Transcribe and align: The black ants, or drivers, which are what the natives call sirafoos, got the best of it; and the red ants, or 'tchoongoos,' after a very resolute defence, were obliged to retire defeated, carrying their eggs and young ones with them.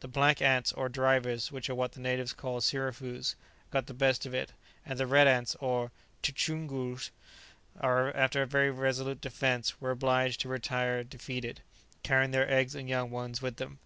The 0.00 0.06
black 0.06 0.42
ants, 0.42 0.70
or 0.72 0.90
drivers, 0.90 1.50
which 1.50 1.70
are 1.70 1.74
what 1.74 1.92
the 1.92 2.00
natives 2.00 2.34
call 2.34 2.60
sirafoos, 2.60 3.36
got 3.70 3.86
the 3.86 3.94
best 3.94 4.26
of 4.26 4.34
it; 4.34 4.52
and 4.84 5.00
the 5.00 5.06
red 5.06 5.26
ants, 5.26 5.56
or 5.60 5.90
'tchoongoos,' 6.22 7.08
after 7.82 8.42
a 8.42 8.46
very 8.46 8.70
resolute 8.70 9.22
defence, 9.22 9.80
were 9.80 9.90
obliged 9.92 10.42
to 10.42 10.50
retire 10.50 11.02
defeated, 11.04 11.62
carrying 12.02 12.32
their 12.32 12.50
eggs 12.52 12.74
and 12.74 12.86
young 12.86 13.10
ones 13.10 13.40
with 13.40 13.56
them. 13.56 13.78